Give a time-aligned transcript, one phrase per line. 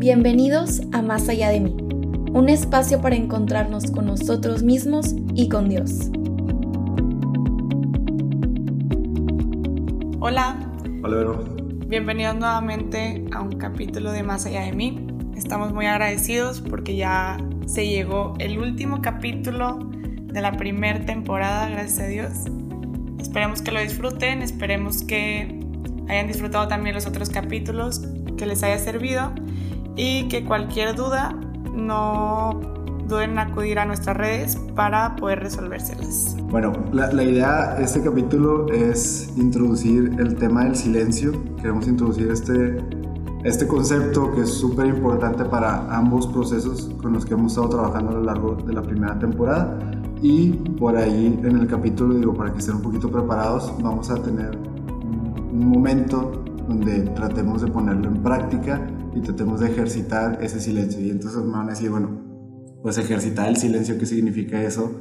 [0.00, 1.76] Bienvenidos a Más allá de mí,
[2.32, 6.12] un espacio para encontrarnos con nosotros mismos y con Dios.
[10.20, 10.54] Hola.
[11.02, 11.44] Hola, Vero.
[11.88, 15.04] Bienvenidos nuevamente a un capítulo de Más allá de mí.
[15.36, 17.36] Estamos muy agradecidos porque ya
[17.66, 22.32] se llegó el último capítulo de la primera temporada, gracias a Dios.
[23.20, 25.58] Esperemos que lo disfruten, esperemos que
[26.08, 28.02] hayan disfrutado también los otros capítulos,
[28.36, 29.32] que les haya servido
[29.98, 31.36] y que cualquier duda
[31.74, 32.58] no
[33.08, 36.36] duden en acudir a nuestras redes para poder resolvérselas.
[36.44, 41.32] Bueno, la, la, idea de este capítulo es introducir el tema del silencio.
[41.56, 42.78] Queremos introducir este,
[43.44, 48.10] este concepto que es súper importante para ambos procesos con los que hemos estado trabajando
[48.10, 49.78] a lo largo de la primera temporada.
[50.22, 54.22] Y por ahí en el capítulo, digo, para que estén un poquito preparados, vamos a
[54.22, 54.56] tener
[55.50, 61.00] un momento donde tratemos de ponerlo en práctica y tratemos de ejercitar ese silencio.
[61.00, 62.10] Y entonces me van a decir, bueno,
[62.82, 65.00] pues ejercitar el silencio, ¿qué significa eso?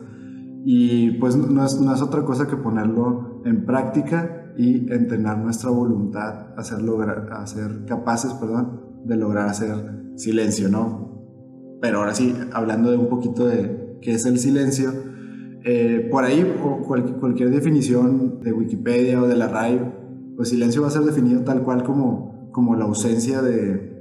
[0.66, 5.70] Y pues no es, no es otra cosa que ponerlo en práctica y entrenar nuestra
[5.70, 9.76] voluntad a ser, lograr, a ser capaces perdón, de lograr hacer
[10.16, 11.08] silencio, ¿no?
[11.80, 14.92] Pero ahora sí, hablando de un poquito de qué es el silencio,
[15.64, 16.56] eh, por ahí
[16.88, 19.80] cual, cualquier definición de Wikipedia o de la RAI,
[20.38, 23.98] pues silencio va a ser definido tal cual como, como la ausencia de,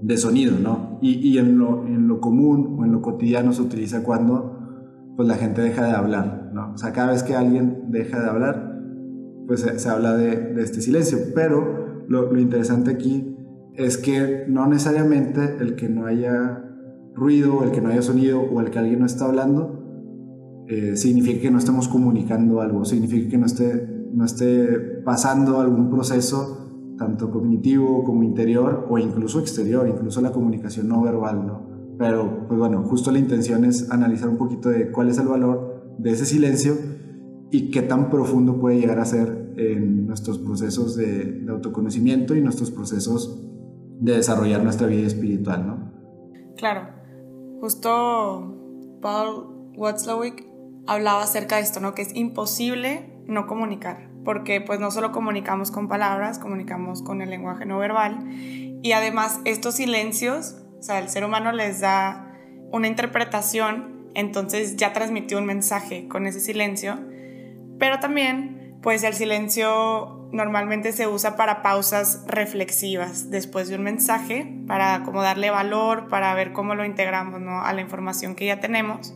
[0.00, 0.98] de sonido, ¿no?
[1.02, 4.56] Y, y en, lo, en, lo, común o en lo cotidiano se utiliza cuando
[5.16, 6.72] pues la gente deja de hablar, ¿no?
[6.72, 8.80] O sea, cada vez que alguien deja de hablar,
[9.46, 11.18] pues se, habla de, de, este silencio.
[11.34, 13.36] Pero lo, interesante aquí
[13.74, 16.64] es que no necesariamente el que no haya
[17.14, 21.40] ruido, el que no haya sonido o el que alguien no está hablando, eh, significa
[21.42, 26.60] que no estemos comunicando algo, significa que no esté, no esté pasando algún proceso
[27.00, 31.62] tanto cognitivo como interior o incluso exterior, incluso la comunicación no verbal, ¿no?
[31.98, 35.94] Pero, pues bueno, justo la intención es analizar un poquito de cuál es el valor
[35.98, 36.74] de ese silencio
[37.50, 42.70] y qué tan profundo puede llegar a ser en nuestros procesos de, autoconocimiento y nuestros
[42.70, 43.46] procesos
[43.98, 45.92] de desarrollar nuestra vida espiritual, ¿no?
[46.56, 46.88] Claro,
[47.60, 50.46] justo Paul Watzlawick
[50.86, 51.94] hablaba acerca de esto, ¿no?
[51.94, 57.30] Que es imposible no comunicar porque pues no solo comunicamos con palabras, comunicamos con el
[57.30, 58.28] lenguaje no verbal
[58.82, 62.34] y además estos silencios, o sea, el ser humano les da
[62.72, 66.98] una interpretación, entonces ya transmitió un mensaje con ese silencio,
[67.78, 74.50] pero también pues el silencio normalmente se usa para pausas reflexivas después de un mensaje,
[74.66, 77.62] para como darle valor, para ver cómo lo integramos ¿no?
[77.62, 79.14] a la información que ya tenemos.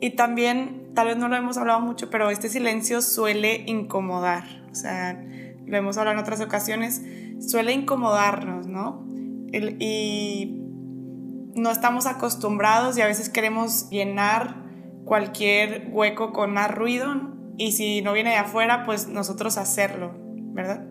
[0.00, 4.42] Y también, tal vez no lo hemos hablado mucho, pero este silencio suele incomodar.
[4.68, 5.24] O sea,
[5.64, 7.00] lo hemos hablado en otras ocasiones,
[7.38, 9.06] suele incomodarnos, ¿no?
[9.52, 10.60] Y
[11.54, 14.64] no estamos acostumbrados y a veces queremos llenar
[15.04, 17.14] cualquier hueco con más ruido
[17.56, 20.10] y si no viene de afuera, pues nosotros hacerlo,
[20.52, 20.84] ¿verdad?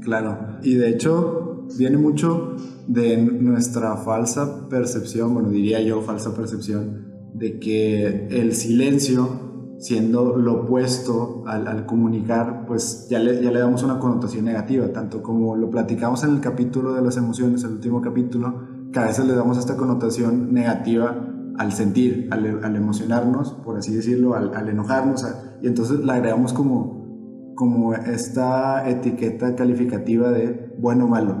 [0.00, 2.56] Claro, y de hecho viene mucho
[2.86, 9.49] de nuestra falsa percepción, bueno, diría yo falsa percepción, de que el silencio,
[9.80, 15.22] siendo lo opuesto al, comunicar, pues ya le, ya le, damos una connotación negativa, tanto
[15.22, 19.26] como lo platicamos en el capítulo de las emociones, el último capítulo, que a veces
[19.26, 21.26] le damos esta connotación negativa
[21.56, 25.26] al sentir, al, al emocionarnos, por así decirlo, al, enojarnos,
[25.62, 31.36] y entonces le agregamos como, como esta etiqueta calificativa de bueno o malo.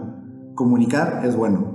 [0.54, 1.74] Comunicar es bueno,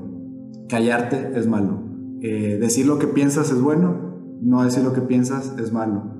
[0.67, 1.83] callarte es malo,
[2.21, 6.14] eh, decir lo que piensas es bueno, no decir lo que piensas es malo.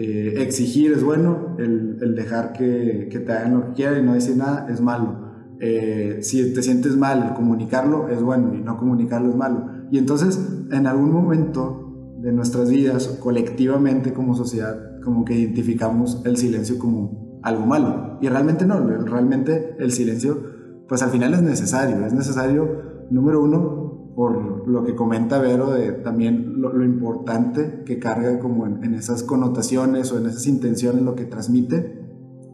[0.00, 4.14] Eh, exigir es bueno, el, dejar que, que, te hagan lo que quieran y no
[4.14, 5.26] decir nada es malo.
[5.58, 9.66] Eh, si te sientes mal, comunicarlo es bueno y no comunicarlo es malo.
[9.90, 10.38] Y entonces,
[10.70, 17.40] en algún momento de nuestras vidas, colectivamente como sociedad, como que identificamos el silencio como
[17.42, 18.18] algo malo.
[18.20, 20.38] Y realmente no, realmente el silencio,
[20.86, 22.06] pues al final es necesario.
[22.06, 23.87] Es necesario, número uno,
[24.18, 30.10] por lo que comenta Vero de también lo, importante que carga como en, esas connotaciones
[30.10, 32.02] o en esas intenciones lo que transmite.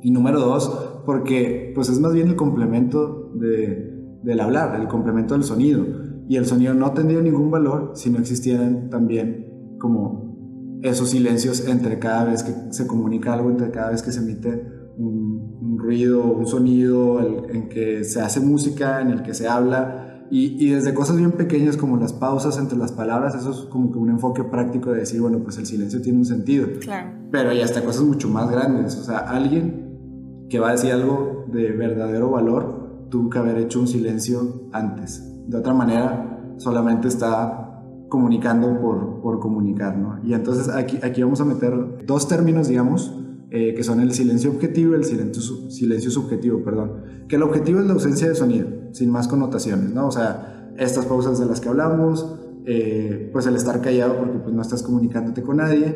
[0.02, 5.32] Y número dos, porque pues es más bien el complemento de, del hablar, el complemento
[5.32, 5.87] del sonido.
[6.28, 11.99] Y el sonido no tendría ningún valor si no existieran también como esos silencios entre
[11.99, 14.66] cada vez que se comunica algo, entre cada vez que se emite
[14.99, 20.03] un, ruido, un sonido, en que se hace música, en el que se habla
[20.34, 23.92] y, y, desde cosas bien pequeñas como las pausas entre las palabras, eso es como
[23.92, 26.66] que un enfoque práctico de decir, bueno, pues el silencio tiene un sentido.
[26.81, 27.10] Claro.
[27.31, 28.96] Pero hay hasta cosas mucho más grandes.
[28.96, 33.78] O sea, alguien que va a decir algo de verdadero valor tuvo que haber hecho
[33.78, 35.22] un silencio antes.
[35.46, 40.19] De otra manera, solamente está comunicando por, por comunicar, ¿no?
[40.25, 43.16] Y entonces aquí, aquí vamos a meter dos términos, digamos,
[43.56, 47.04] eh, que son el silencio objetivo y el silencio, silencio subjetivo, perdón.
[47.28, 50.08] Que el objetivo es la ausencia de sonido, sin más connotaciones, ¿no?
[50.08, 52.34] O sea, estas pausas de las que hablamos,
[52.66, 55.94] eh, pues el estar callado porque pues no estás comunicándote con nadie,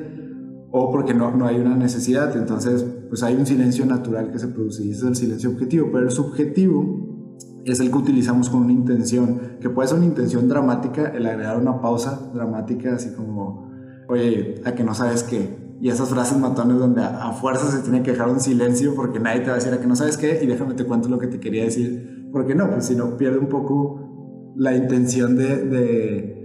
[0.70, 4.46] o porque no, no hay una necesidad, entonces pues hay un silencio natural que se
[4.46, 7.34] produce y ese es el silencio objetivo, pero el subjetivo
[7.64, 11.58] es el que utilizamos con una intención, que puede ser una intención dramática, el agregar
[11.58, 13.68] una pausa dramática, así como,
[14.08, 15.67] oye, a que no sabes qué.
[15.80, 19.40] Y esas frases matones donde a, fuerza se tiene que dejar un silencio porque nadie
[19.40, 21.28] te va a decir a que no sabes qué y déjame te cuento lo que
[21.28, 22.28] te quería decir.
[22.32, 26.38] Porque no, pues si no pierde un poco la intención de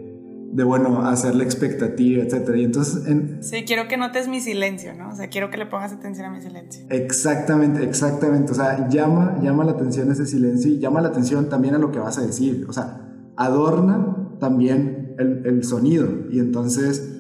[0.54, 2.58] de, bueno, hacer la expectativa, etcétera.
[2.58, 3.08] Y entonces...
[3.08, 3.44] En...
[3.44, 5.10] Sí, quiero que notes mi silencio, ¿no?
[5.10, 6.86] O sea, quiero que le pongas atención a mi silencio.
[6.90, 8.52] Exactamente, exactamente.
[8.52, 11.92] O sea, llama, llama la atención ese silencio y llama la atención también a lo
[11.92, 12.66] que vas a decir.
[12.70, 13.02] O sea,
[13.36, 16.08] adorna también el, el sonido.
[16.30, 17.12] Y entonces,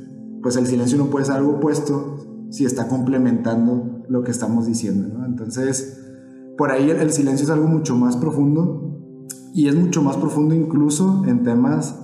[0.43, 2.17] pues el silencio no puede ser algo opuesto
[2.51, 5.25] si está complementando lo que estamos diciendo, ¿no?
[5.25, 5.99] Entonces,
[6.57, 9.25] por ahí el, silencio es algo mucho más profundo
[9.55, 11.95] y es mucho más profundo incluso en temas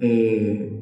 [0.00, 0.74] eh,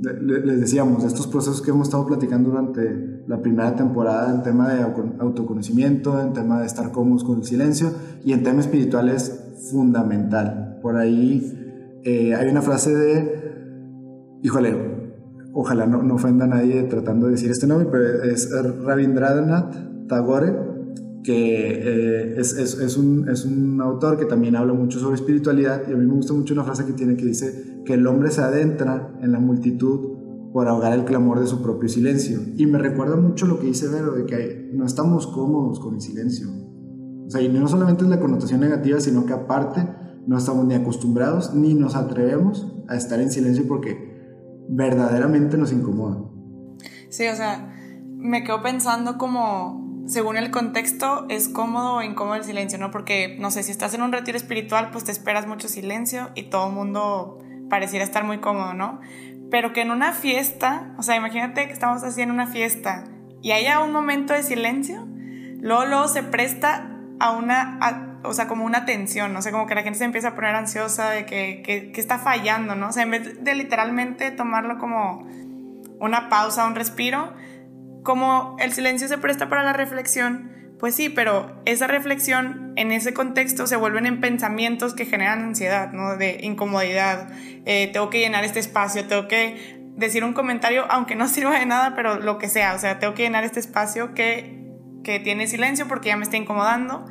[0.00, 4.82] les decíamos, estos procesos que hemos estado platicando durante la primera temporada en tema de
[5.18, 7.92] autoconocimiento, en tema de estar cómodos con el silencio
[8.24, 10.78] y en tema espiritual es fundamental.
[10.80, 14.89] Por ahí eh, hay una frase de, híjole,
[15.52, 18.50] ojalá no, no, ofenda a nadie tratando de decir este nombre, pero es
[18.84, 20.70] Rabindranath Tagore,
[21.22, 25.82] que eh, es, es, es, un, es, un, autor que también habla mucho sobre espiritualidad
[25.88, 28.30] y a mí me gusta mucho una frase que tiene que dice que el hombre
[28.30, 30.18] se adentra en la multitud
[30.52, 32.40] por ahogar el clamor de su propio silencio.
[32.56, 36.00] Y me recuerda mucho lo que dice Vero, de que no estamos cómodos con el
[36.00, 36.48] silencio.
[37.26, 39.88] O sea, y no solamente es la connotación negativa, sino que aparte
[40.26, 44.09] no estamos ni acostumbrados ni nos atrevemos a estar en silencio porque
[44.70, 46.18] verdaderamente nos incomoda.
[47.08, 47.74] Sí, o sea,
[48.16, 52.90] me quedo pensando como según el contexto, es cómodo o incómodo el silencio, ¿no?
[52.90, 56.44] Porque, no sé, si estás en un retiro espiritual, pues te esperas mucho silencio y
[56.44, 57.38] todo el mundo
[57.68, 59.00] pareciera estar muy cómodo, ¿no?
[59.50, 63.04] Pero que en una fiesta, o sea, imagínate que estamos así en una fiesta
[63.40, 65.06] y haya un momento de silencio,
[65.60, 67.78] luego, luego se presta a una,
[68.22, 70.54] o sea, como una tensión, no sé, como que la gente se empieza a poner
[70.54, 72.88] ansiosa de que, que, que está fallando, ¿no?
[72.88, 75.26] O sea, en vez de literalmente tomarlo como
[75.98, 77.32] una pausa, un respiro,
[78.02, 83.12] como el silencio se presta para la reflexión, pues sí, pero esa reflexión en ese
[83.12, 86.16] contexto se vuelven en pensamientos que generan ansiedad, ¿no?
[86.16, 87.30] De incomodidad,
[87.66, 91.66] eh, tengo que llenar este espacio, tengo que decir un comentario, aunque no sirva de
[91.66, 94.72] nada, pero lo que sea, o sea, tengo que llenar este espacio que,
[95.04, 97.06] que tiene silencio porque ya me está incomodando.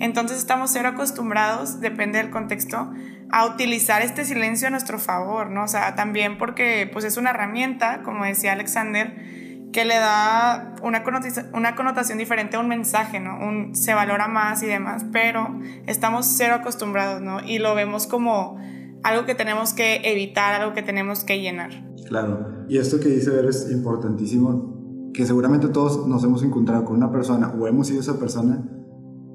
[0.00, 2.90] Entonces estamos cero acostumbrados, depende del contexto,
[3.30, 5.64] a utilizar este silencio a nuestro favor, ¿no?
[5.64, 9.14] O sea, también porque pues es una herramienta, como decía Alexander,
[9.72, 13.38] que le da una connotación, una connotación diferente a un mensaje, ¿no?
[13.38, 17.40] Un, se valora más y demás, pero estamos cero acostumbrados, ¿no?
[17.44, 18.58] Y lo vemos como
[19.02, 21.70] algo que tenemos que evitar, algo que tenemos que llenar.
[22.06, 26.96] Claro, y esto que dice Ver es importantísimo, que seguramente todos nos hemos encontrado con
[26.96, 28.64] una persona o hemos sido esa persona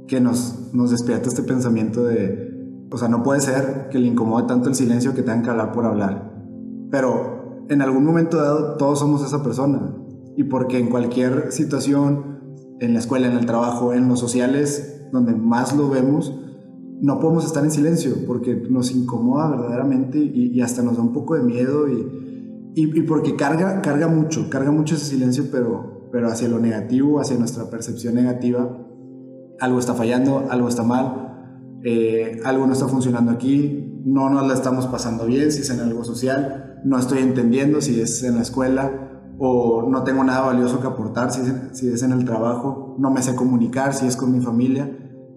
[0.07, 4.47] que nos, nos despierta este pensamiento de, o sea, no puede ser que le incomode
[4.47, 6.31] tanto el silencio que tengan que hablar por hablar,
[6.91, 9.95] pero en algún momento dado todos somos esa persona.
[10.35, 12.39] Y porque en cualquier situación,
[12.79, 16.33] en la escuela, en el trabajo, en los sociales, donde más lo vemos,
[17.01, 21.35] no podemos estar en silencio porque nos incomoda verdaderamente y, hasta nos da un poco
[21.35, 26.47] de miedo y, y, porque carga, carga mucho, carga mucho ese silencio, pero, pero hacia
[26.47, 28.77] lo negativo, hacia nuestra percepción negativa,
[29.63, 34.53] algo está fallando, algo está mal, eh, algo no está funcionando aquí, no nos la
[34.53, 38.41] estamos pasando bien si es en algo social, no estoy entendiendo si es en la
[38.41, 38.91] escuela,
[39.39, 43.35] o no tengo nada valioso que aportar si es, en el trabajo, no me sé
[43.35, 44.91] comunicar si es con mi familia,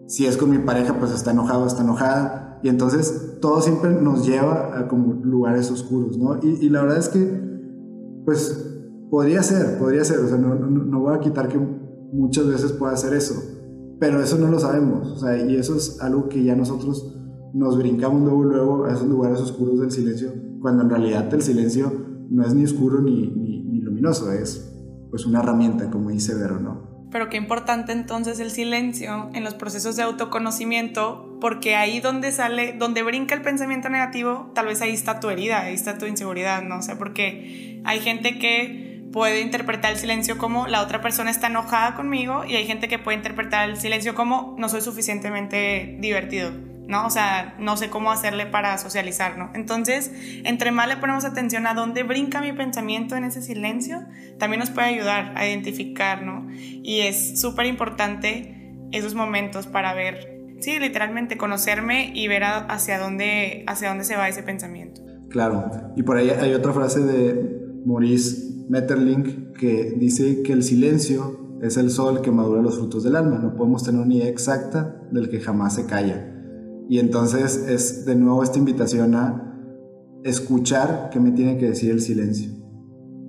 [0.08, 4.26] si es con mi pareja pues está enojado, está enojada y entonces todo siempre nos
[4.26, 6.40] lleva a como lugares oscuros, ¿no?
[6.42, 7.46] Y, la verdad es que
[8.24, 8.74] pues
[9.08, 11.58] podría ser, podría ser, o sea, no, no, voy a quitar que
[12.12, 13.55] muchas veces pueda hacer eso,
[13.98, 17.16] pero eso no lo sabemos, o sea, y eso es algo que ya nosotros
[17.54, 21.92] nos brincamos luego, luego a esos lugares oscuros del silencio, cuando en realidad el silencio
[22.28, 24.72] no es ni oscuro ni, luminoso, es
[25.10, 26.96] pues una herramienta, como dice Vero, ¿no?
[27.10, 32.74] Pero qué importante entonces el silencio en los procesos de autoconocimiento, porque ahí donde sale,
[32.76, 36.62] donde brinca el pensamiento negativo, tal vez ahí está tu herida, ahí está tu inseguridad,
[36.62, 36.78] ¿no?
[36.78, 38.85] O sea, porque hay gente que
[39.16, 42.98] puede interpretar el silencio como la otra persona está enojada conmigo y hay gente que
[42.98, 46.50] puede interpretar el silencio como no soy suficientemente divertido.
[46.86, 47.06] ¿no?
[47.06, 49.50] O sea, no sé cómo hacerle para socializar, ¿no?
[49.54, 50.12] Entonces,
[50.44, 54.04] entre más le ponemos atención a dónde brinca mi pensamiento en ese silencio,
[54.38, 56.46] también nos puede ayudar a identificar, ¿no?
[56.52, 63.64] Y es súper importante esos momentos para ver, sí, literalmente conocerme y ver hacia dónde,
[63.66, 65.00] hacia dónde se va ese pensamiento.
[65.30, 71.58] Claro, y por ahí hay otra frase de Maurice Metterlink que dice que el silencio
[71.62, 75.02] es el sol que madura los frutos del alma, no podemos tener una idea exacta
[75.12, 76.32] del que jamás se calla.
[76.88, 82.00] Y entonces es de nuevo esta invitación a escuchar qué me tiene que decir el
[82.00, 82.50] silencio.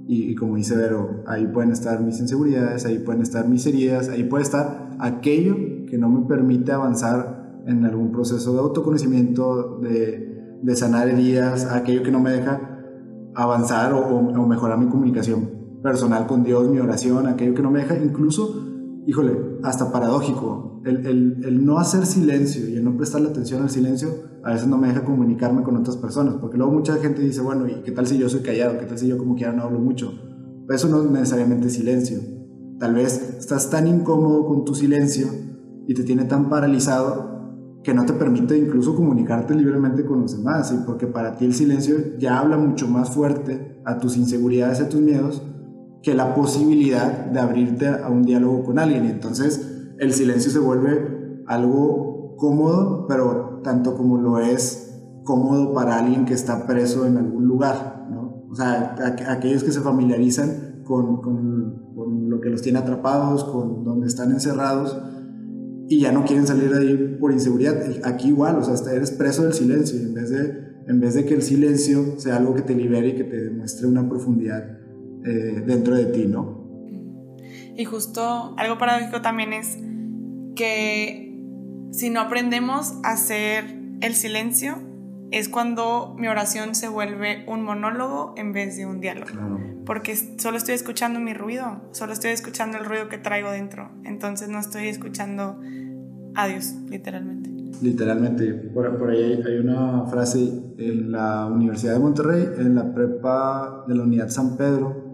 [0.10, 4.24] Y, como dice Vero, ahí pueden estar mis inseguridades, ahí pueden estar mis heridas, ahí
[4.24, 10.76] puede estar aquello que no me permite avanzar en algún proceso de autoconocimiento, de, de
[10.78, 12.77] sanar heridas, aquello que no me deja
[13.44, 15.50] avanzar o, mejorar mi comunicación
[15.84, 18.64] personal con Dios, mi oración, aquello que no me deja incluso
[19.08, 20.82] híjole, hasta paradójico.
[20.86, 24.10] El, el, el, no hacer silencio y el no prestarle atención al silencio
[24.44, 27.68] a veces no me deja comunicarme con otras personas, porque luego mucha gente dice, bueno,
[27.68, 28.78] ¿y qué tal si yo soy callado?
[28.78, 30.14] ¿Qué tal si yo como quiera no hablo mucho?
[30.70, 32.20] Eso no es necesariamente silencio.
[32.80, 35.28] Tal vez estás tan incómodo con tu silencio
[35.88, 37.37] y te tiene tan paralizado
[37.88, 41.54] que no te permite incluso comunicarte libremente con los demás, y porque para ti el
[41.54, 45.42] silencio ya habla mucho más fuerte a tus inseguridades y a tus miedos
[46.04, 49.06] que la posibilidad de abrirte a un diálogo con alguien.
[49.06, 55.98] Y entonces el silencio se vuelve algo cómodo, pero tanto como lo es cómodo para
[55.98, 58.48] alguien que está preso en algún lugar, ¿no?
[58.52, 58.96] O sea,
[59.30, 64.32] aquellos que se familiarizan con, con, con, lo que los tiene atrapados, con donde están
[64.32, 64.98] encerrados
[65.90, 67.78] y ya no quieren salir de ahí por inseguridad.
[68.04, 71.34] Aquí igual, o sea, eres preso del silencio en vez de, en vez de que
[71.34, 74.78] el silencio sea algo que te libere y que te demuestre una profundidad
[75.26, 76.68] eh, dentro de ti, ¿no?
[77.76, 79.78] Y justo algo paradójico también es
[80.56, 81.28] que
[81.92, 84.76] si no aprendemos a hacer el silencio,
[85.32, 89.77] es cuando mi oración se vuelve un monólogo en vez de un diálogo.
[89.88, 93.90] Porque solo estoy escuchando mi ruido, solo estoy escuchando el ruido que traigo dentro.
[94.04, 95.60] Entonces no estoy escuchando
[96.36, 97.50] a Dios, literalmente.
[97.82, 98.54] Literalmente.
[98.54, 103.96] Por, por ahí hay una frase en la Universidad de Monterrey, en la prepa de
[103.96, 105.08] la Unidad San Pedro,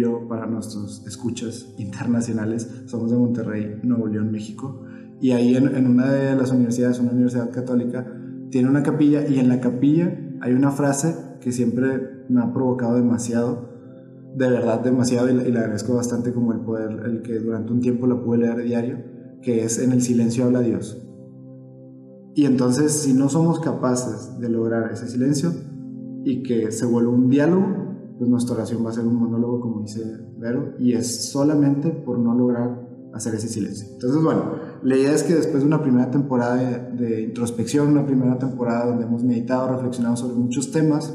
[0.00, 2.82] yo para nuestros escuchas internacionales.
[2.86, 4.84] Somos de Monterrey, Nuevo León, México.
[5.20, 8.06] Y ahí en, una de las universidades, una universidad católica,
[8.50, 12.96] tiene una capilla y en la capilla hay una frase que siempre me ha provocado
[12.96, 13.77] demasiado,
[14.36, 18.06] de verdad demasiado, y, le agradezco bastante como el poder, el que durante un tiempo
[18.06, 18.98] la pude leer diario,
[19.42, 21.04] que es en el silencio habla Dios.
[22.34, 25.50] Y entonces si no somos capaces de lograr ese silencio
[26.24, 27.66] y que se vuelva un diálogo,
[28.18, 30.02] pues nuestra oración va a ser un monólogo, como dice
[30.38, 33.88] Vero, y es solamente por no lograr hacer ese silencio.
[33.92, 38.38] Entonces, bueno, la idea es que después de una primera temporada de, introspección, una primera
[38.38, 41.14] temporada donde hemos meditado, reflexionado sobre muchos temas,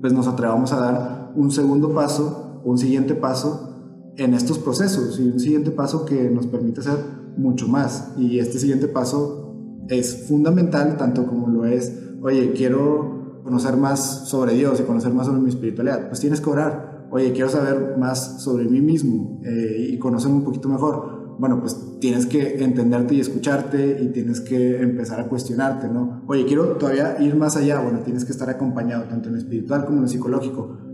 [0.00, 5.28] pues nos atrevamos a dar un segundo paso, un siguiente paso en estos procesos y
[5.28, 6.98] un siguiente paso que nos permite hacer
[7.36, 8.12] mucho más.
[8.18, 9.54] Y este siguiente paso
[9.88, 15.26] es fundamental, tanto como lo es, oye, quiero conocer más sobre Dios y conocer más
[15.26, 17.06] sobre mi espiritualidad, pues tienes que orar.
[17.10, 21.36] Oye, quiero saber más sobre mí mismo eh, y conocerme un poquito mejor.
[21.38, 26.22] Bueno, pues tienes que entenderte y escucharte y tienes que empezar a cuestionarte, ¿no?
[26.26, 27.80] Oye, quiero todavía ir más allá.
[27.80, 30.87] Bueno, tienes que estar acompañado tanto en lo espiritual como en lo psicológico.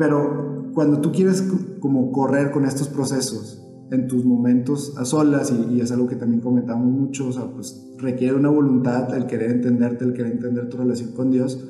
[0.00, 1.46] Pero cuando tú quieres
[1.78, 6.16] como correr con estos procesos en tus momentos a solas, y, y, es algo que
[6.16, 10.70] también comentamos mucho, o sea, pues requiere una voluntad, el querer entenderte, el querer entender
[10.70, 11.62] tu relación con Dios,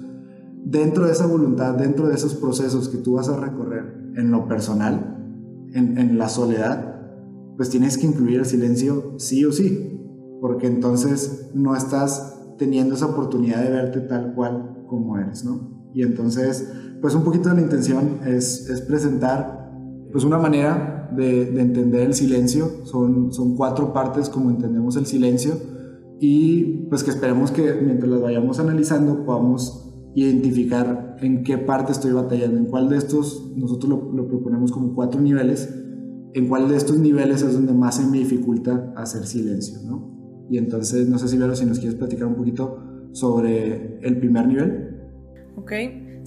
[0.64, 4.46] dentro de esa voluntad, dentro de esos procesos que tú vas a recorrer en lo
[4.46, 5.16] personal,
[5.74, 7.00] en, la soledad,
[7.56, 10.00] pues tienes que incluir el silencio sí o sí,
[10.40, 15.90] porque entonces no estás teniendo esa oportunidad de verte tal cual como eres, ¿no?
[15.92, 19.70] Y entonces, pues un poquito de la intención es, es presentar
[20.12, 25.06] pues una manera de, de, entender el silencio, son, son cuatro partes como entendemos el
[25.06, 25.54] silencio
[26.20, 32.12] y pues que esperemos que mientras las vayamos analizando podamos identificar en qué parte estoy
[32.12, 35.72] batallando, en cuál de estos, nosotros lo, proponemos como cuatro niveles,
[36.34, 40.46] en cuál de estos niveles es donde más se me dificulta hacer silencio, ¿no?
[40.50, 42.78] Y entonces, no sé si Vero, si nos quieres platicar un poquito
[43.12, 44.96] sobre el primer nivel.
[45.56, 45.72] Ok,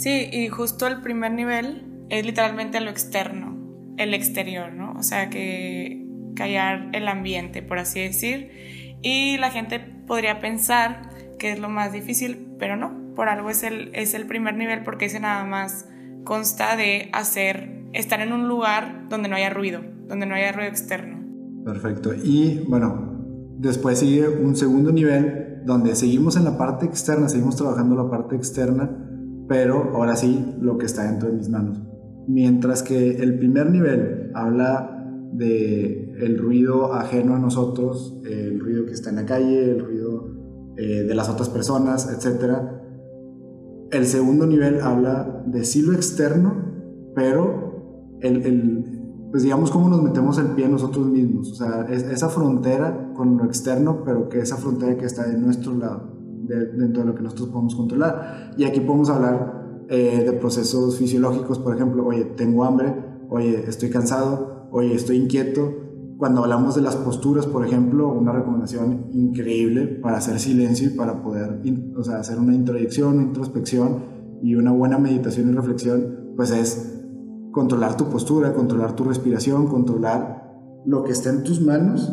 [0.03, 3.57] sí, y justo el primer nivel es literalmente lo externo,
[3.97, 4.93] el exterior, ¿no?
[4.93, 6.05] O sea, que
[6.35, 8.51] callar el ambiente, por así decir.
[9.01, 13.63] Y la gente podría pensar que es lo más difícil, pero no, por algo es
[13.63, 15.87] el, es el primer nivel porque ese nada más
[16.23, 20.69] consta de hacer, estar en un lugar donde no haya ruido, donde no haya ruido
[20.69, 21.21] externo.
[21.65, 22.13] Perfecto.
[22.13, 23.13] Y bueno,
[23.57, 28.35] después sigue un segundo nivel donde seguimos en la parte externa, seguimos trabajando la parte
[28.35, 29.02] externa,
[29.53, 31.79] pero ahora sí lo que está dentro de mis manos.
[32.27, 38.93] Mientras que el primer nivel habla de el ruido ajeno a nosotros, el ruido que
[38.93, 42.51] está en la calle, el ruido eh, de las otras personas, etc.
[43.91, 50.01] El segundo nivel habla de sí lo externo, pero el, el, pues digamos cómo nos
[50.01, 54.57] metemos el pie nosotros mismos, o sea, esa frontera con lo externo, pero que esa
[54.57, 56.12] frontera que está de nuestro lado,
[56.47, 58.53] dentro de lo que nosotros podemos controlar.
[58.57, 62.95] Y aquí podemos hablar eh, de procesos fisiológicos, por ejemplo, oye, tengo hambre,
[63.29, 65.71] oye, estoy cansado, oye, estoy inquieto.
[66.17, 71.21] Cuando hablamos de las posturas, por ejemplo, una recomendación increíble para hacer silencio y para
[71.21, 71.59] poder
[71.97, 74.03] o sea, hacer una introyección, introspección
[74.41, 77.01] y una buena meditación y reflexión, pues es
[77.51, 80.43] controlar tu postura, controlar tu respiración, controlar
[80.85, 82.11] lo que está en tus manos,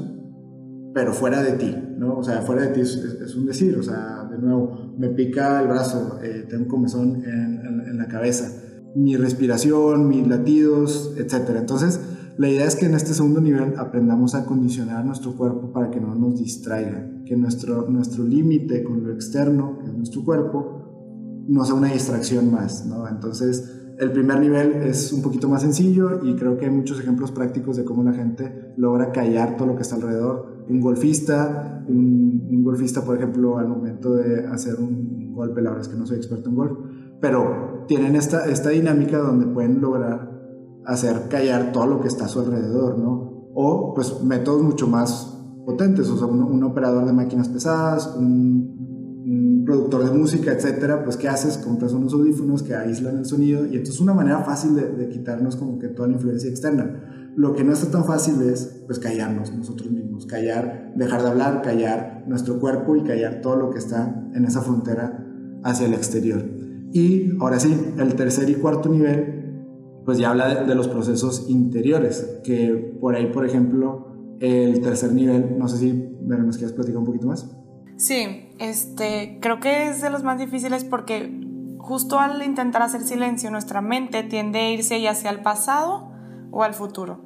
[0.93, 2.19] pero fuera de ti, ¿no?
[2.19, 5.69] O sea, fuera de ti es, un decir, o sea, de nuevo, me pica el
[5.69, 8.51] brazo, eh, tengo comezón en, en, la cabeza,
[8.95, 11.57] mi respiración, mis latidos, etc.
[11.57, 12.01] Entonces,
[12.39, 16.01] la idea es que en este segundo nivel aprendamos a condicionar nuestro cuerpo para que
[16.01, 21.65] no nos distraiga, que nuestro, nuestro límite con lo externo, que es nuestro cuerpo, no
[21.65, 23.07] sea una distracción más, ¿no?
[23.09, 27.33] Entonces, el primer nivel es un poquito más sencillo y creo que hay muchos ejemplos
[27.33, 30.60] prácticos de cómo la gente logra callar todo lo que está alrededor.
[30.71, 35.93] Un golfista, un, golfista, por ejemplo, al momento de hacer un golpe, la verdad es
[35.93, 36.79] que no soy experto en golf,
[37.21, 40.31] pero tienen esta, esta dinámica donde pueden lograr
[40.87, 43.51] hacer callar todo lo que está a su alrededor, ¿no?
[43.55, 45.37] O pues métodos mucho más
[45.67, 51.29] potentes, o sea, un, operador de máquinas pesadas, un productor de música, etcétera, pues ¿qué
[51.29, 51.59] haces?
[51.59, 55.57] Compras unos audífonos que aíslan el sonido y esto es una manera fácil de, quitarnos
[55.57, 57.20] como que toda la influencia externa.
[57.37, 61.63] Lo que no está tan fácil es pues callarnos nosotros mismos, callar, dejar de hablar,
[61.63, 65.27] callar nuestro cuerpo y callar todo lo que está en esa frontera
[65.63, 66.45] hacia el exterior.
[66.93, 69.41] Y ahora sí, el tercer y cuarto nivel
[70.05, 75.59] pues ya habla de, los procesos interiores, que por ahí, por ejemplo, el tercer nivel,
[75.59, 77.49] no sé si nos quieres platicar un poquito más.
[77.97, 81.39] Sí, este, creo que es de los más difíciles porque
[81.79, 86.10] justo al intentar hacer silencio nuestra mente tiende a irse ya sea al pasado
[86.51, 87.21] o al futuro.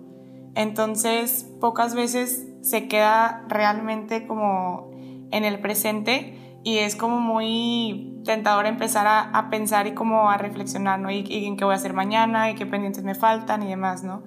[0.54, 4.90] Entonces, pocas veces se queda realmente como
[5.30, 10.98] en el presente y es como muy tentador empezar a, pensar y como a reflexionar,
[10.98, 11.10] ¿no?
[11.10, 14.02] Y, y, en qué voy a hacer mañana y qué pendientes me faltan y demás,
[14.02, 14.22] ¿no?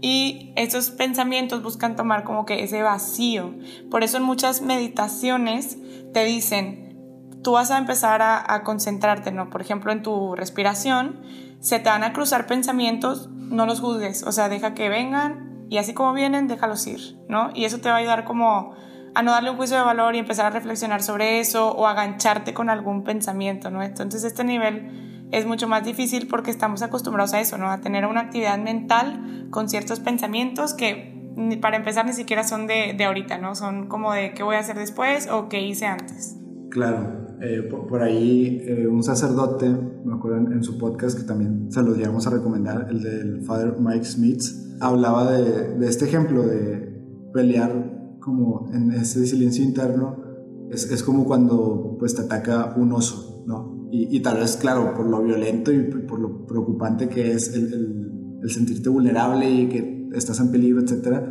[0.00, 3.54] y estos pensamientos buscan tomar como que ese vacío.
[3.90, 5.78] Por eso en muchas meditaciones
[6.12, 6.96] te dicen,
[7.42, 9.50] tú vas a empezar a, concentrarte, ¿no?
[9.50, 11.20] Por ejemplo, en tu respiración,
[11.60, 15.78] se te van a cruzar pensamientos, no los juzgues, o sea, deja que vengan y
[15.78, 17.50] así como vienen, déjalos ir, ¿no?
[17.54, 18.74] Y eso te va a ayudar como
[19.14, 21.90] a no darle un juicio de valor y empezar a reflexionar sobre eso o a
[21.90, 23.82] agancharte con algún pensamiento, ¿no?
[23.82, 27.70] Entonces este nivel es mucho más difícil porque estamos acostumbrados a eso, ¿no?
[27.70, 31.16] A tener una actividad mental con ciertos pensamientos que
[31.60, 33.54] para empezar ni siquiera son de, de ahorita, ¿no?
[33.54, 36.36] Son como de qué voy a hacer después o qué hice antes.
[36.70, 39.68] Claro, eh, por, ahí eh, un sacerdote,
[40.04, 43.76] me acuerdo en, su podcast que también se los llevamos a recomendar, el del Father
[43.78, 44.42] Mike Smith,
[44.80, 46.88] hablaba de, de este ejemplo de
[47.32, 50.28] pelear como en ese silencio interno,
[50.70, 53.88] es, es como cuando pues te ataca un oso, ¿no?
[53.90, 58.50] Y, tal vez, claro, por lo violento y por lo preocupante que es el, el,
[58.50, 61.22] sentirte vulnerable y que estás en peligro, etc.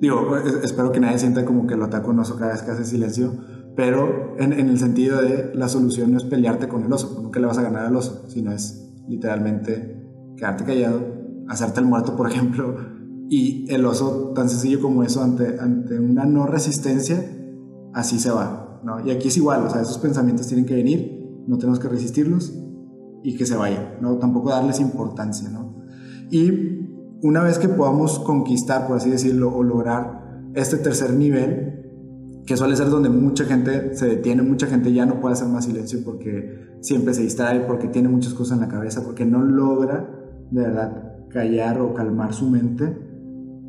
[0.00, 2.84] Digo, espero que nadie sienta como que lo ataca un oso cada vez que hace
[2.84, 3.32] silencio,
[3.78, 7.38] pero en, en, el sentido de la solución no es pelearte con el oso, nunca
[7.38, 10.04] le vas a ganar al oso, sino es literalmente
[10.36, 11.00] quedarte callado,
[11.46, 12.74] hacerte el muerto, por ejemplo,
[13.28, 17.24] y el oso, tan sencillo como eso, ante, ante una no resistencia,
[17.94, 18.80] así se va.
[18.82, 19.06] ¿no?
[19.06, 22.52] Y aquí es igual, o sea, esos pensamientos tienen que venir no tenemos que resistirlos
[23.22, 24.18] y que se vayan, ¿no?
[24.18, 25.76] Tampoco darles importancia, ¿no?
[26.32, 26.80] Y
[27.22, 31.77] una vez que podamos conquistar, por así decirlo, o lograr este tercer nivel,
[32.48, 35.66] que suele ser donde mucha gente se detiene, mucha gente ya no puede hacer más
[35.66, 40.08] silencio porque siempre se distrae, porque tiene muchas cosas en la cabeza, porque no logra
[40.50, 42.96] de verdad callar o calmar su mente,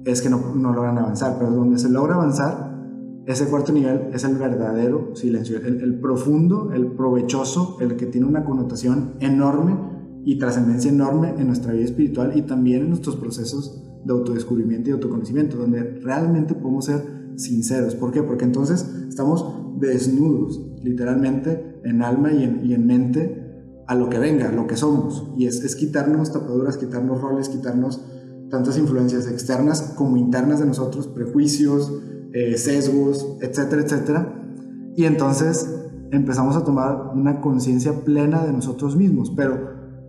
[0.06, 2.70] es que no, no logran avanzar, pero donde se logra avanzar
[3.26, 8.46] ese cuarto nivel es el verdadero silencio, el, profundo, el provechoso, el que tiene una
[8.46, 9.76] connotación enorme
[10.24, 14.94] y trascendencia enorme en nuestra vida espiritual y también en nuestros procesos de autodescubrimiento y
[14.94, 17.96] autoconocimiento, donde realmente podemos ser sinceros.
[17.96, 18.24] ¿Por qué?
[18.24, 19.46] Porque entonces estamos
[19.80, 24.78] desnudos, literalmente, en alma y en, y en mente, a lo que venga, lo que
[24.78, 25.32] somos.
[25.38, 28.06] Y es, es quitarnos tapaduras, quitarnos roles, quitarnos
[28.50, 31.92] tantas influencias externas como internas de nosotros, prejuicios,
[32.34, 34.44] eh, sesgos, etcétera, etcétera.
[34.96, 35.68] Y entonces
[36.12, 39.58] empezamos a tomar una conciencia plena de nosotros mismos, pero,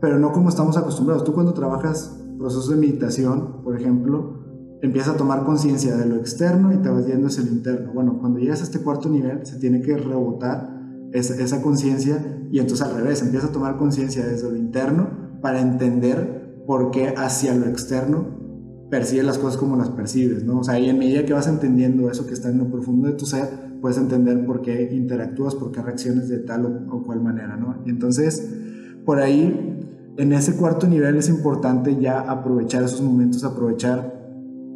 [0.01, 1.25] pero no como estamos acostumbrados.
[1.25, 4.40] Tú cuando trabajas procesos de meditación, por ejemplo,
[4.83, 7.93] empiezas a tomar conciencia de lo externo y te vas yendo hacia el interno.
[7.93, 10.81] Bueno, cuando llegas a este cuarto nivel, se tiene que rebotar
[11.13, 15.09] esa, conciencia y entonces al revés, empiezas a tomar conciencia desde lo interno
[15.41, 18.39] para entender por qué hacia lo externo
[18.91, 20.61] percibes las cosas como las percibes, ¿no?
[20.61, 23.15] O sea, y en medida que vas entendiendo eso que está en lo profundo de
[23.15, 23.49] tu ser,
[23.81, 27.77] puedes entender por qué interactúas, por qué reacciones de tal o, cual manera, ¿no?
[27.87, 28.51] Y entonces,
[29.05, 29.79] por ahí,
[30.17, 34.20] en ese cuarto nivel es importante ya aprovechar esos momentos, aprovechar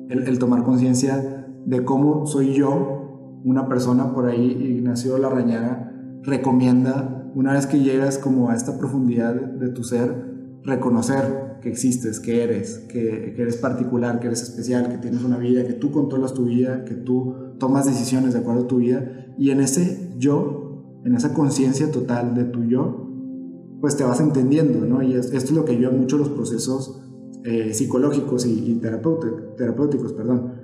[0.08, 7.52] el, tomar conciencia de cómo soy yo, una persona por ahí, Ignacio Larrañaga recomienda, una
[7.52, 12.78] vez que llegas como a esta profundidad de tu ser, reconocer que existes, que eres,
[12.88, 16.84] que, eres particular, que eres especial, que tienes una vida, que tú controlas tu vida,
[16.84, 19.34] que tú tomas decisiones de acuerdo a tu vida.
[19.38, 23.10] Y en ese yo, en esa conciencia total de tu yo,
[23.80, 25.02] pues te vas entendiendo, ¿no?
[25.02, 27.03] Y esto es lo que ayuda mucho los procesos
[27.44, 30.54] eh, psicológicos y, terapéuticos, perdón.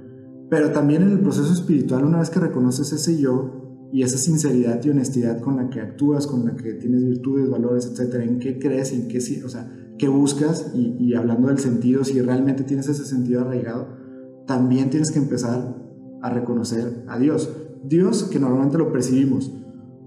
[0.49, 4.83] Pero también en el proceso espiritual, una vez que reconoces ese yo y esa sinceridad
[4.83, 8.59] y honestidad con la que actúas, con la que tienes virtudes, valores, etcétera, en qué
[8.59, 13.05] crees, en qué, o sea, qué buscas y, hablando del sentido, si realmente tienes ese
[13.05, 13.89] sentido arraigado,
[14.47, 15.77] también tienes que empezar
[16.23, 17.51] a reconocer a Dios.
[17.85, 19.53] Dios que normalmente lo percibimos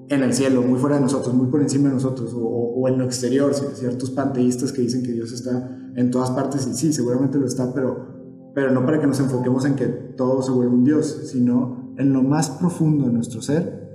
[0.09, 3.05] en el cielo, muy fuera de nosotros, muy por encima de nosotros, o, en lo
[3.05, 7.45] exterior, ciertos panteístas que dicen que Dios está en todas partes, y sí, seguramente lo
[7.45, 11.29] está, pero, pero no para que nos enfoquemos en que todo se vuelva un Dios,
[11.32, 13.89] sino en lo más profundo de nuestro ser,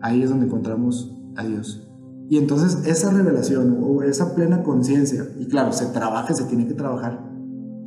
[0.00, 1.88] ahí es donde encontramos a Dios.
[2.28, 6.74] Y entonces esa revelación o esa plena conciencia, y claro, se trabaja, se tiene que
[6.74, 7.26] trabajar,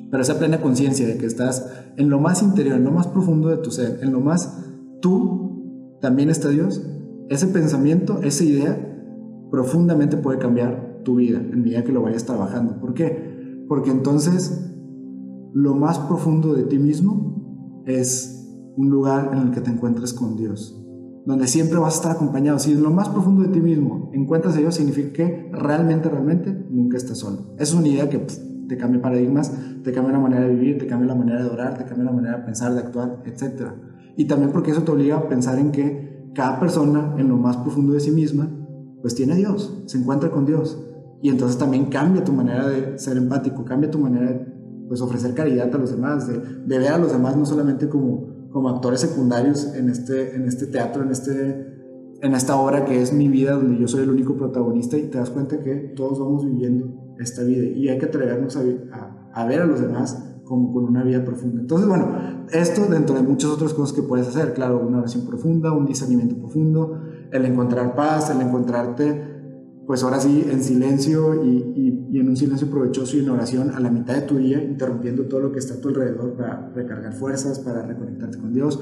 [0.09, 3.49] pero esa plena conciencia de que estás en lo más interior, en lo más profundo
[3.49, 4.57] de tu ser, en lo más
[5.01, 6.81] tú, también está Dios,
[7.29, 8.85] ese pensamiento, esa idea,
[9.51, 12.79] profundamente puede cambiar tu vida en medida que lo vayas trabajando.
[12.79, 13.28] ¿Por qué?
[13.69, 14.69] Porque entonces
[15.53, 20.35] lo más profundo de ti mismo es un lugar en el que te encuentres con
[20.35, 20.79] Dios
[21.29, 22.57] donde siempre vas a estar acompañado.
[22.57, 26.51] Si en lo más profundo de ti mismo encuentras a Dios, significa que realmente, realmente
[26.71, 27.53] nunca estás solo.
[27.59, 28.25] Es una idea que
[28.67, 29.51] te cambia paradigmas,
[29.83, 32.13] te cambia la manera de vivir, te cambia la manera de adorar, te cambia la
[32.13, 33.67] manera de pensar, de actuar, etc.
[34.17, 37.57] Y también porque eso te obliga a pensar en que cada persona en lo más
[37.57, 38.49] profundo de sí misma,
[39.01, 40.83] pues tiene Dios, se encuentra con Dios.
[41.21, 44.45] Y entonces también cambia tu manera de ser empático, cambia tu manera de
[44.87, 48.39] pues, ofrecer caridad a los demás, de, de ver a los demás no solamente como
[48.51, 51.67] como actores secundarios en este, en este teatro, en, este,
[52.21, 55.17] en esta obra que es mi vida, donde yo soy el único protagonista y te
[55.17, 58.61] das cuenta que todos vamos viviendo esta vida y hay que atrevernos a,
[59.33, 61.61] a, ver a los demás como con una vida profunda.
[61.61, 62.07] Entonces, bueno,
[62.51, 66.35] esto dentro de muchas otras cosas que puedes hacer, claro, una oración profunda, un discernimiento
[66.37, 66.99] profundo,
[67.31, 69.28] el encontrar paz, el encontrarte
[69.89, 73.79] pues ahora sí, en silencio y, y, en un silencio provechoso y en oración a
[73.79, 77.11] la mitad de tu día, interrumpiendo todo lo que está a tu alrededor para recargar
[77.11, 78.79] fuerzas, para reconectarte con Dios.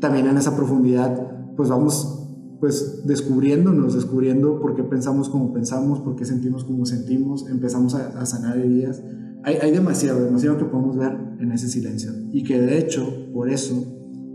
[0.00, 2.28] También en esa profundidad, pues vamos
[2.60, 8.26] pues descubriéndonos, descubriendo por qué pensamos como pensamos, por qué sentimos como sentimos, empezamos a,
[8.26, 9.02] sanar heridas.
[9.44, 12.12] Hay, hay demasiado, demasiado que podemos ver en ese silencio.
[12.32, 13.82] Y que de hecho, por eso,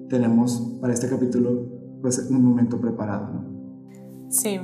[0.10, 3.32] tenemos para este capítulo pues un momento preparado.
[3.32, 4.32] ¿no?
[4.32, 4.58] Sí,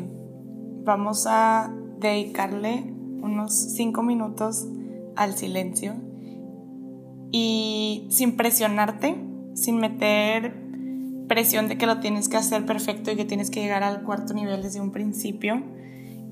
[0.84, 4.68] vamos a dedicarle unos cinco minutos
[5.16, 5.94] al silencio
[7.32, 9.16] y sin presionarte,
[9.54, 10.60] sin meter
[11.28, 14.34] presión de que lo tienes que hacer perfecto y que tienes que llegar al cuarto
[14.34, 15.62] nivel desde un principio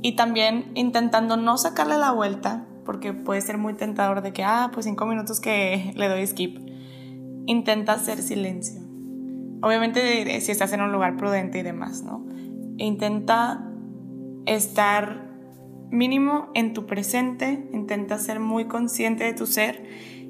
[0.01, 4.71] y también intentando no sacarle la vuelta porque puede ser muy tentador de que, ah,
[4.73, 6.57] pues cinco minutos que le doy skip.
[7.45, 8.81] Intenta hacer silencio.
[9.61, 12.25] Obviamente si estás en un lugar prudente y demás, ¿no?
[12.77, 13.68] Intenta
[14.55, 15.29] estar
[15.91, 19.83] mínimo en tu presente, intenta ser muy consciente de tu ser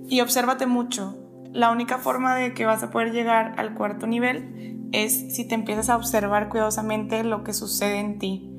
[0.07, 1.17] y obsérvate mucho.
[1.51, 5.55] La única forma de que vas a poder llegar al cuarto nivel es si te
[5.55, 8.49] empiezas a observar cuidadosamente lo que sucede en ti,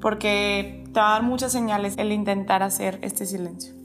[0.00, 3.77] porque te va a dar muchas señales el intentar hacer este silencio.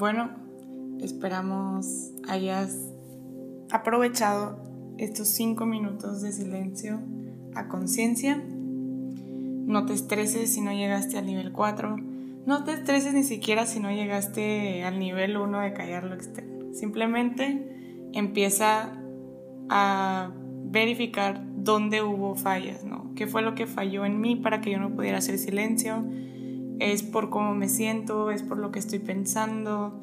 [0.00, 0.30] Bueno,
[1.02, 2.74] esperamos hayas
[3.70, 4.58] aprovechado
[4.96, 7.02] estos cinco minutos de silencio
[7.54, 8.42] a conciencia.
[8.42, 11.96] No te estreses si no llegaste al nivel 4.
[12.46, 16.72] No te estreses ni siquiera si no llegaste al nivel 1 de callar lo externo.
[16.72, 18.98] Simplemente empieza
[19.68, 20.32] a
[20.64, 23.12] verificar dónde hubo fallas, ¿no?
[23.14, 26.02] ¿Qué fue lo que falló en mí para que yo no pudiera hacer silencio?
[26.80, 28.30] ¿Es por cómo me siento?
[28.30, 30.00] ¿Es por lo que estoy pensando?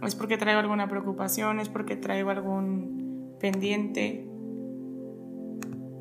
[0.00, 1.58] ¿Es porque traigo alguna preocupación?
[1.58, 4.24] ¿Es porque traigo algún pendiente?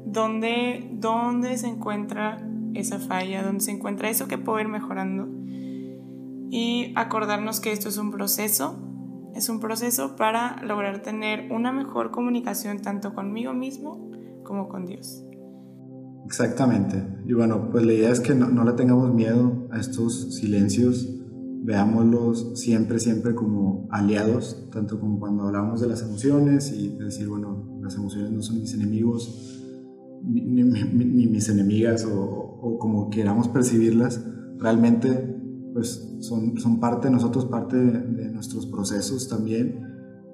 [0.06, 3.42] ¿Dónde, dónde se encuentra esa falla?
[3.42, 5.28] ¿Dónde se encuentra eso que puedo ir mejorando?
[6.52, 8.78] Y acordarnos que esto es un proceso,
[9.34, 14.12] es un proceso para lograr tener una mejor comunicación tanto conmigo mismo
[14.44, 15.26] como con Dios.
[16.26, 17.04] Exactamente.
[17.26, 21.10] Y bueno, pues la idea es que no, no le tengamos miedo a estos silencios,
[21.64, 27.80] veámoslos siempre, siempre como aliados, tanto como cuando hablamos de las emociones y decir, bueno,
[27.82, 29.62] las emociones no son mis enemigos,
[30.24, 34.24] ni, ni, mis enemigas o, o, como queramos percibirlas,
[34.58, 35.38] realmente
[35.74, 39.94] pues son, son parte de nosotros, parte de, de nuestros procesos también.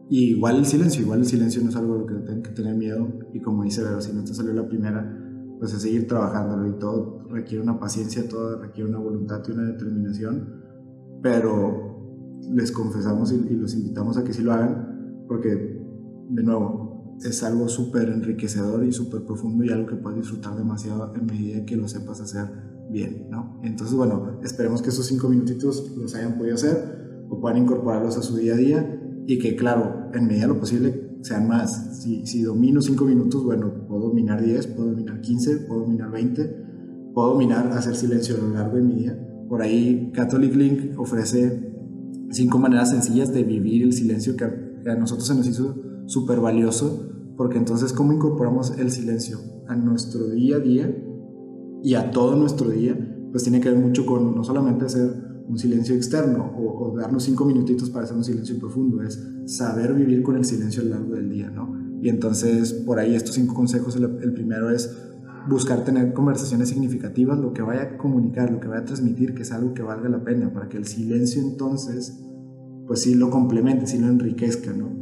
[0.10, 2.49] Y igual el silencio, igual el silencio no es algo a lo que tengan que
[2.52, 3.08] tener miedo.
[3.34, 5.19] Y como dice Vero, si no te salió la primera,
[5.60, 9.63] pues a seguir trabajándolo y todo requiere una paciencia, todo requiere una voluntad y una
[9.63, 10.63] determinación,
[11.22, 11.89] pero
[12.50, 15.84] les confesamos y, los invitamos a que sí lo hagan, porque
[16.30, 21.13] de nuevo es algo súper enriquecedor y súper profundo y algo que puedes disfrutar demasiado
[21.15, 22.48] en medida que lo sepas hacer
[22.89, 23.60] bien, ¿no?
[23.63, 28.22] Entonces, bueno, esperemos que esos cinco minutitos los hayan podido hacer o puedan incorporarlos a
[28.22, 32.02] su día a día y que, claro, en medida de lo posible sean más.
[32.02, 36.66] Si, si domino 5 minutos, bueno, puedo dominar 10, puedo dominar 15, puedo dominar 20,
[37.14, 39.20] puedo dominar hacer silencio a lo largo de mi día.
[39.48, 41.74] Por ahí Catholic Link ofrece
[42.32, 47.10] cinco maneras sencillas de vivir el silencio que a, nosotros se nos hizo súper valioso,
[47.36, 50.96] porque entonces cómo incorporamos el silencio a nuestro día a día
[51.84, 52.98] y a todo nuestro día,
[53.32, 57.44] pues tiene que ver mucho con no solamente hacer un silencio externo o, darnos cinco
[57.44, 61.16] minutitos para hacer un silencio profundo, es saber vivir con el silencio a lo largo
[61.16, 61.76] del día, ¿no?
[62.02, 64.96] Y entonces, por ahí estos cinco consejos, el, primero es
[65.50, 69.42] buscar tener conversaciones significativas, lo que vaya a comunicar, lo que vaya a transmitir, que
[69.42, 72.24] es algo que valga la pena, para que el silencio entonces,
[72.86, 74.98] pues sí lo complemente, sí lo enriquezca, ¿no?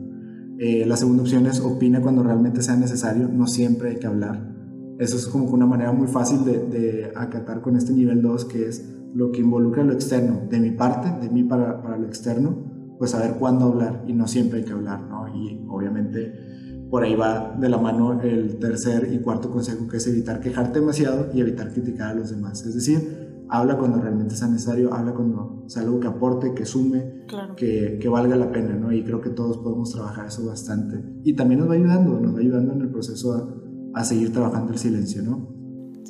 [0.59, 4.55] Eh, la segunda opción es opina cuando realmente sea necesario, no siempre hay que hablar.
[4.97, 8.67] Eso es como una manera muy fácil de, de acatar con este nivel 2, que
[8.67, 12.95] es lo que involucra lo externo, de mi parte, de mí para, para lo externo,
[12.99, 15.27] pues saber cuándo hablar y no siempre hay que hablar, ¿no?
[15.35, 20.07] Y obviamente por ahí va de la mano el tercer y cuarto consejo que es
[20.07, 22.63] evitar quejarte demasiado y evitar criticar a los demás.
[22.63, 27.25] Es decir, habla cuando realmente sea necesario, habla cuando sea algo que aporte, que sume,
[27.57, 28.91] que, que, valga la pena, ¿no?
[28.91, 31.03] Y creo que todos podemos trabajar eso bastante.
[31.23, 34.73] Y también nos va ayudando, nos va ayudando en el proceso a, a seguir trabajando
[34.73, 35.57] el silencio, ¿no?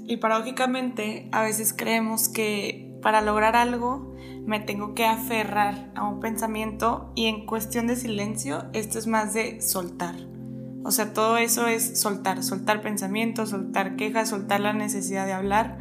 [0.09, 6.19] Y paradójicamente, a veces creemos que para lograr algo me tengo que aferrar a un
[6.19, 10.15] pensamiento y en cuestión de silencio esto es más de soltar.
[10.83, 15.79] O sea, todo eso es soltar, soltar pensamientos, soltar quejas, soltar la necesidad de hablar.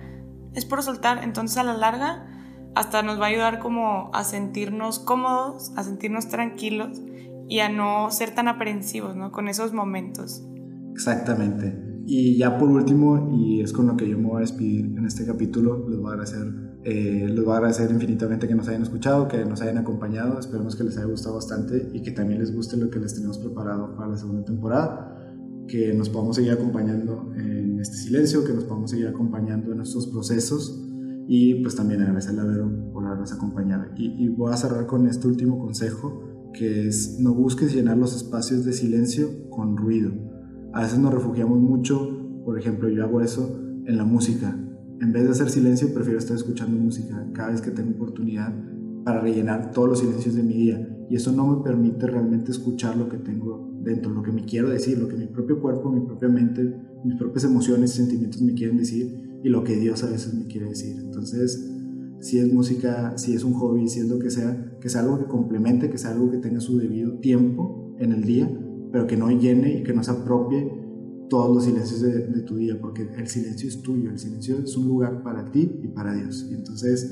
[0.52, 2.26] Es por soltar, entonces a la larga
[2.74, 7.00] hasta nos va a ayudar como a sentirnos cómodos, a sentirnos tranquilos
[7.48, 9.30] y a no ser tan aprensivos ¿no?
[9.30, 10.44] con esos momentos.
[10.92, 12.02] Exactamente.
[12.04, 15.06] Y ya por último, y es con lo que yo me voy a despedir en
[15.06, 18.82] este capítulo, les voy a agradecer eh, les voy a agradecer infinitamente que nos hayan
[18.82, 20.38] escuchado, que nos hayan acompañado.
[20.38, 23.38] Esperemos que les haya gustado bastante y que también les guste lo que les tenemos
[23.38, 25.12] preparado para la segunda temporada.
[25.66, 30.06] Que nos podamos seguir acompañando en este silencio, que nos podamos seguir acompañando en nuestros
[30.06, 30.80] procesos.
[31.26, 33.86] Y pues también agradecerle a Vero por habernos acompañado.
[33.96, 38.14] Y, y voy a cerrar con este último consejo, que es no busques llenar los
[38.14, 40.12] espacios de silencio con ruido.
[40.72, 44.56] A veces nos refugiamos mucho, por ejemplo, yo hago eso en la música
[45.00, 48.54] en vez de hacer silencio, prefiero estar escuchando música cada vez que tengo oportunidad
[49.04, 51.06] para rellenar todos los silencios de mi día.
[51.08, 54.68] Y eso no me permite realmente escuchar lo que tengo dentro, lo que me quiero
[54.68, 58.54] decir, lo que mi propio cuerpo, mi propia mente, mis propias emociones y sentimientos me
[58.54, 60.96] quieren decir y lo que Dios a veces me quiere decir.
[60.98, 61.72] Entonces,
[62.20, 65.18] si es música, si es un hobby, si es lo que sea, que sea algo
[65.18, 68.50] que complemente, que sea algo que tenga su debido tiempo en el día,
[68.90, 70.85] pero que no llene y que no se apropie
[71.28, 74.86] todos los silencios de, tu día, porque el silencio es tuyo, el silencio es un
[74.86, 76.46] lugar para ti y para Dios.
[76.50, 77.10] Y entonces,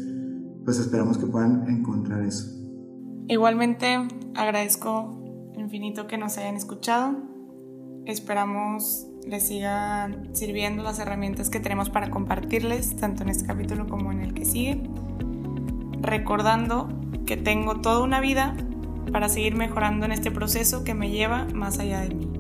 [0.65, 2.49] pues esperamos que puedan encontrar eso.
[3.29, 7.17] Igualmente, agradezco infinito que nos hayan escuchado.
[8.07, 14.13] Esperamos les sigan sirviendo las herramientas que tenemos para compartirles, tanto en este capítulo como
[14.13, 14.83] en el que sigue.
[16.01, 16.89] Recordando
[17.27, 18.55] que tengo toda una vida
[19.13, 22.34] para seguir mejorando en este proceso que me lleva más allá de mí.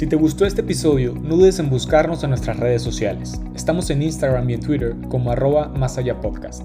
[0.00, 3.38] Si te gustó este episodio, no dudes en buscarnos en nuestras redes sociales.
[3.54, 6.62] Estamos en Instagram y en Twitter como arroba más allá podcast.